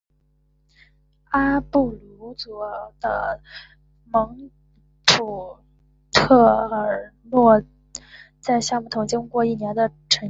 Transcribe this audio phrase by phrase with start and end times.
[1.25, 3.39] 阿布鲁佐的
[4.05, 4.49] 蒙
[5.05, 5.23] 特
[6.17, 7.63] 普尔恰诺
[8.39, 10.19] 在橡木桶经过约一年的陈酿。